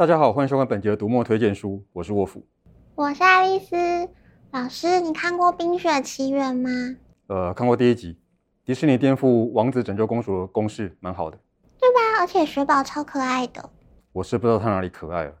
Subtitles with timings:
[0.00, 2.42] 大家好，欢迎收看本节的读墨推荐书，我是沃夫，
[2.94, 3.76] 我是爱丽丝
[4.50, 4.98] 老师。
[4.98, 6.96] 你看过《冰雪奇缘》吗？
[7.26, 8.18] 呃，看过第一集，
[8.64, 11.38] 迪士尼颠覆王子拯救公主的公式，蛮好的，
[11.78, 12.18] 对吧？
[12.18, 13.68] 而且雪宝超可爱的。
[14.12, 15.34] 我是不知道他哪里可爱了。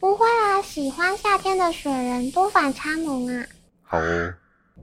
[0.00, 3.44] 不会啊，喜欢夏天的雪人多反差萌啊。
[3.82, 4.32] 好哦。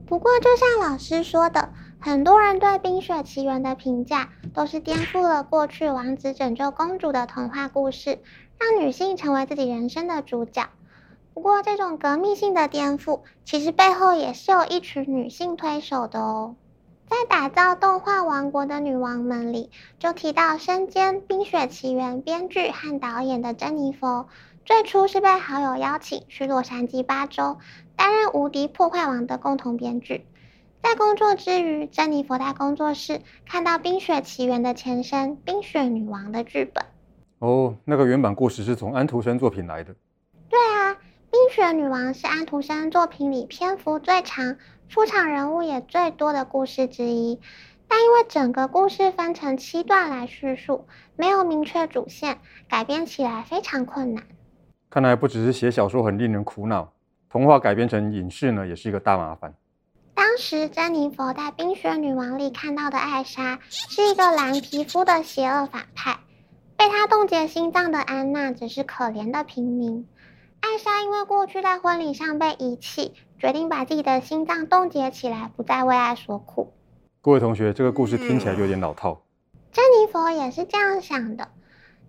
[0.05, 1.73] 不过就像老师说的，
[2.05, 8.19] 很多人对《冰雪奇缘》的评价都是颠覆了过去王子拯救公主的童话故事。
[8.59, 10.69] 让女性成为自己人生的主角。
[11.33, 16.55] 不过，这种革命性的颠覆，其实背后也是有一群女性推手的哦。
[17.09, 24.27] 在打造动画王国的女王们里，就提到身兼《冰雪奇缘》编剧和导演的珍妮佛，
[24.63, 27.57] 最初是被好友邀请去洛杉矶八州
[27.95, 30.27] 担任《无敌破坏王》的共同编剧。
[30.85, 36.85] 在工作之余，珍妮佛在工作室看到《冰雪奇缘》的前身《冰雪女王》的剧本。
[37.39, 39.95] 哦，那个原版故事是从安徒生作品来的。
[40.47, 40.93] 对啊，
[41.31, 47.39] 《冰雪女王》是安徒生作品里篇幅最长、出场人物也最多的故事之一。
[47.87, 52.37] 但因为整个故事分成七段来叙述，没有明确主线，
[52.69, 54.23] 改编起来非常困难。
[54.91, 56.93] 看来不只是写小说很令人苦恼，
[57.27, 59.51] 童话改编成影视呢，也是一个大麻烦。
[60.35, 66.19] 当时珍妮佛在《冰雪女王》里看到的艾莎，是一个蓝皮肤的邪恶反派。
[66.75, 70.05] 被她冻结心脏的安娜只是可怜的平民。
[70.59, 76.73] 艾莎因为过去在婚礼上被遗弃，决定把自己的心脏冻结起来，不再为爱所苦。
[77.21, 79.21] 各位同学，这个故事听起来就有点老套。
[79.71, 81.47] 珍妮佛也是这样想的。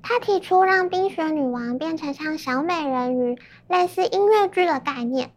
[0.02, 3.38] 她提出让冰雪女王变成像小美人鱼、
[3.68, 5.30] 类似音乐剧的概念，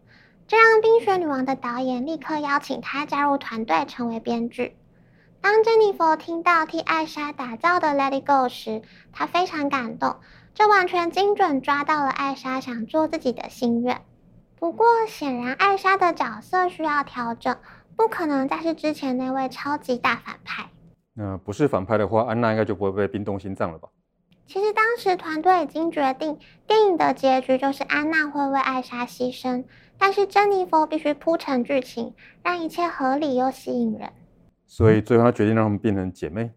[0.50, 4.76] 这让冰雪女王的导演立刻邀请她加入团队，成为编剧。
[5.42, 8.82] 当珍妮佛听到替艾莎打造的《Let It Go》时，
[9.14, 10.16] 她非常感动，
[10.56, 14.02] 这完全精准抓到了艾莎想做自己的心愿。
[14.58, 17.56] 不过，显然艾莎的角色需要调整，
[17.96, 20.66] 不可能再是之前那位超级大反派。
[21.14, 23.88] 那不是反派的话，安娜应该就不会被冰冻心脏了吧？
[24.52, 29.64] 其实当时团队已经决定，电影的结局就是安娜会为艾莎牺牲，
[29.96, 34.12] 但是珍妮佛必须铺陈剧情，让一切合理又吸引人。
[34.66, 36.50] 所以最后他决定让他们变成姐妹。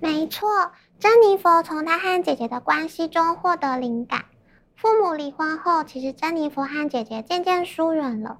[0.00, 0.48] 没错，
[0.98, 4.24] 珍妮佛从她和姐姐的关系中获得灵感。
[4.74, 8.38] 父母离婚后，其实珍妮佛和姐姐渐渐疏远了。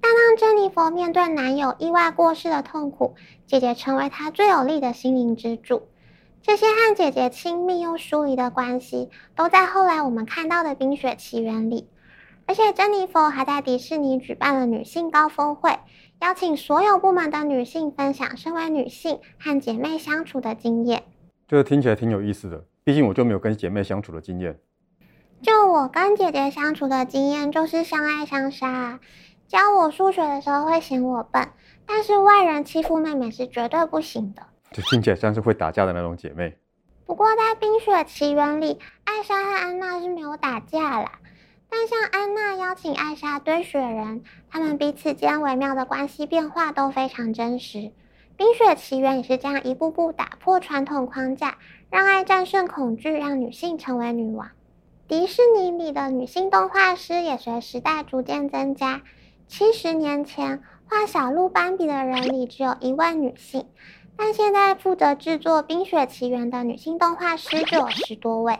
[0.00, 3.14] 但当珍妮佛面对男友意外过世的痛苦，
[3.46, 5.86] 姐姐成为她最有力的心灵支柱。
[6.46, 11.88] 这些和姐姐亲密又疏离的关系，都在后来我们看到的《冰雪奇缘》里。
[12.44, 15.78] 而且珍妮佛还在迪士尼举办了女性高峰会。
[16.20, 21.04] 邀请所有部门的女性分享身为女性和姐妹相处的经验，
[21.48, 22.66] 这个听起来挺有意思的。
[22.84, 24.60] 毕竟我就没有跟姐妹相处的经验。
[25.40, 29.00] 就我跟姐姐相处的经验，就是相爱相杀。
[29.48, 31.48] 教我数学的时候会嫌我笨，
[31.86, 34.42] 但是外人欺负妹妹是绝对不行的。
[34.74, 36.52] 就听起来像是会打架的那种姐妹。
[37.06, 41.20] 不过在《冰雪奇缘》里，艾莎和安娜是没有打架啦。
[41.70, 47.78] 但像安娜邀请艾莎堆雪人，他们彼此间微妙的关系变化都非常真实。
[48.36, 51.56] 《冰雪奇缘》也是这样一步步打破传统框架，
[51.88, 54.50] 让爱战胜恐惧，让女性成为女王。
[55.06, 59.02] 迪士尼里的女性动画师也随时代逐渐增加。
[59.46, 63.66] 七十年前，画小鹿斑比的人里只有一位女性，
[64.16, 68.58] 但现在负责制作《冰雪奇缘》的女性动画师就有十多位。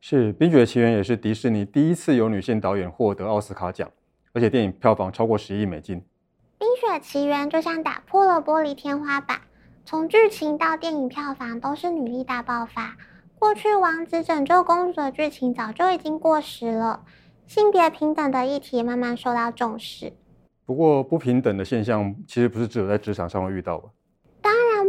[0.00, 3.90] 是《冰雪奇缘》也是迪士尼第一次有女性导演获得奥斯卡奖，
[4.32, 5.98] 而且电影票房超过十亿美金。
[6.58, 9.40] 《冰雪奇缘》就像打破了玻璃天花板，
[9.86, 12.96] 从剧情到电影票房都是女力大爆发。
[13.38, 17.04] 过去王子拯救公主的剧情早就已经过时了，
[17.46, 20.12] 性别平等的议题慢慢受到重视。
[20.66, 23.88] 不过不平等的现象其实不是只有在职场上会遇到吧？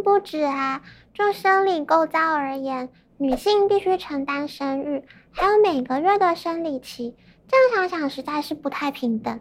[0.06, 0.84] 不止啊，
[1.16, 2.90] 就生理构造而言。
[3.18, 7.16] 女性必须承担生育，还有每个月的生理期，
[7.48, 9.40] 这样想想实在是不太平等。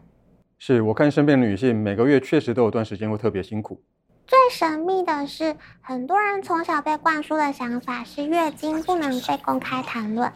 [0.58, 3.82] 是，我看身边的女性每个月确实都有段时间会特别辛苦。
[4.26, 10.32] 最神秘的是，很多人从小被灌输的想法是月经不能被公开谈论，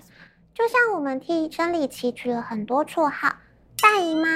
[0.52, 3.34] 就像我们替生理期取了很多绰号，
[3.80, 4.28] 大姨妈、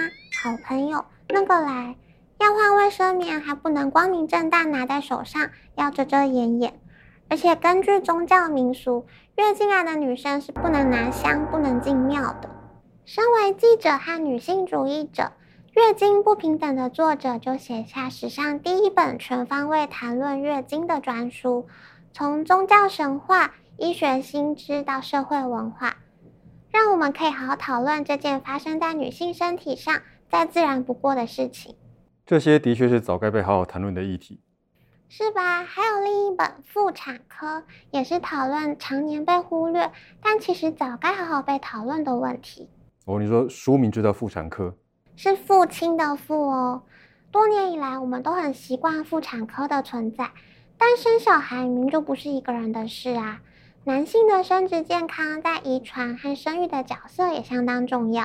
[0.43, 1.95] 好朋友、那个来，
[2.43, 6.75] 要换卫生棉还不能光明正大拿在手上，要遮遮掩掩。
[7.29, 9.07] 而且根据宗教民俗，
[9.37, 12.51] 月经来的女生是不能拿香、不能进庙的。
[13.05, 15.31] 身为记者和女性主义者，
[15.75, 21.69] 月经不平等的作者就写下史上第一本全方位谈论月经的专书，
[22.13, 25.99] 从宗教神话、医学新知到社会文化。
[26.73, 31.77] 让我们可以好好讨论这件发生在女性身体上再自然不过的事情。
[32.33, 34.41] 这些的确是早该被好好谈论的议题，
[35.11, 35.63] 是吧？
[35.63, 37.59] 还有另一本《妇产科》，
[37.91, 39.93] 也是讨论常年被忽略，
[40.23, 42.71] 但其实早该好好被讨论的问题。
[43.05, 44.69] 哦，你说书名就叫《妇产科》，
[45.15, 46.85] 是父亲的父哦。
[47.31, 50.31] 多年以来，我们都很习惯妇产科的存在，
[50.79, 53.43] 但生小孩明明就不是一个人的事啊。
[53.85, 58.25] 男性的生殖健康在遗传和生育的角色也相当重要。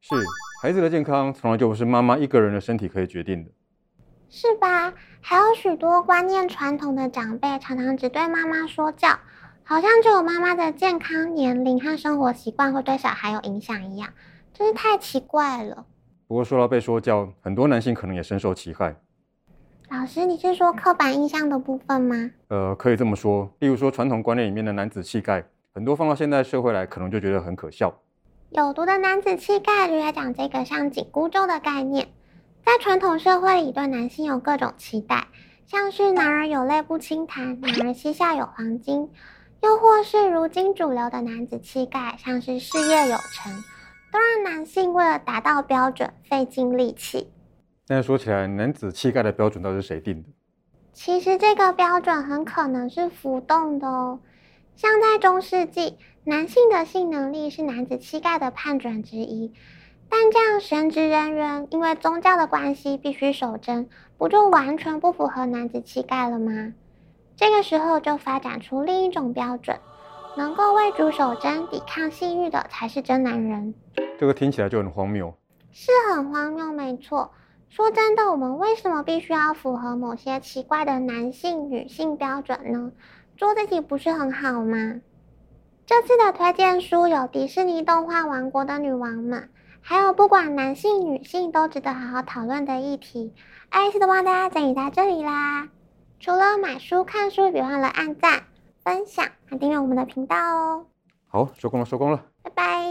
[0.00, 0.14] 是。
[0.62, 3.50] 孩子的健康从来就不是妈妈一个人的身体可以决定的，
[4.28, 4.92] 是吧？
[5.22, 9.18] 还有许多观念传统的长辈常常只对妈妈说教，
[9.64, 14.10] 好像只有妈妈的健康、年龄和生活习惯会对小孩有影响一样，
[14.52, 15.86] 真是太奇怪了。
[16.26, 18.96] 不过说到被说教，很多男性可能也深受其害。
[19.88, 22.32] 老师，你是说刻板印象的部分吗？
[22.48, 23.50] 呃，可以这么说。
[23.60, 25.42] 例如说传统观念里面的男子气概，
[25.72, 27.98] 很多放到现代社会来，可能就觉得很可笑。
[28.50, 32.08] 有毒的男子气概就来讲这个像紧箍咒的概念，
[32.66, 35.28] 在传统社会里对男性有各种期待，
[35.68, 39.08] 像是男儿有泪不轻弹，男儿膝下有黄金，
[39.62, 43.52] 又或是如今主流的男子气概，像是事业有成，
[44.12, 47.30] 都让男性为了达到标准费尽力气。
[47.86, 50.28] 但是说起来，男子气概的标准到底是谁定的？
[50.92, 54.18] 其实这个标准很可能是浮动的哦，
[54.74, 55.96] 像在中世纪。
[56.24, 59.54] 男性的性能力是男子气概的判准之一，
[60.10, 63.88] 但这样神职人员因为宗教的关系必须守贞，
[64.18, 66.74] 不就完全不符合男子气概了吗？
[67.36, 69.78] 这个时候就发展出另一种标准，
[70.36, 73.74] 能够为主守贞、抵抗性欲的才是真男人。
[74.18, 75.32] 这个听起来就很荒谬，
[75.72, 77.30] 是很荒谬，没错。
[77.70, 82.92] 说真的，我们为什么必须要符合某些奇怪的男性、女性标准呢？
[83.38, 85.00] 做自己不是很好吗？
[85.90, 89.50] 这次的推荐书有迪士尼动画王国的女王们，
[89.80, 93.34] 还有不管男性女性都值得好好讨论的议题。
[93.70, 95.68] 爱丽丝都帮大家整理在这里啦。
[96.20, 98.44] 除了买书看书，别忘了按赞、
[98.84, 100.86] 分享和订阅我们的频道哦。
[101.26, 102.84] 好，收工了，收工了，拜拜。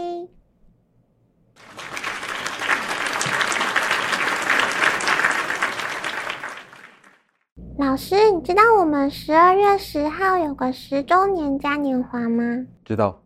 [7.80, 12.66] 老师，你知道我们十二月十号有个十周年嘉年华吗？
[12.84, 13.22] 知道。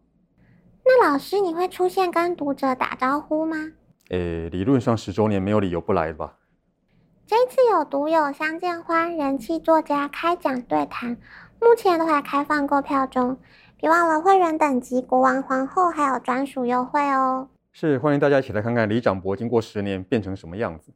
[0.84, 3.56] 那老师，你会出现跟读者打招呼吗？
[4.10, 6.34] 诶，理论上十周年没有理由不来吧？
[7.26, 11.16] 这次有读友相见欢，人气作家开讲对谈，
[11.60, 13.36] 目前都还开放购票中，
[13.76, 17.48] 别忘了会员等级国王皇后还有专属优惠哦。
[17.72, 20.92] 是，欢迎大家一起来看看李长博经过十年变成什么样子。